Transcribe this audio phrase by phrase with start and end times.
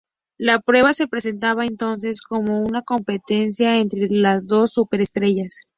[0.39, 5.55] La prueba se presentaba entonces como una competencia entre las dos súper estrellas.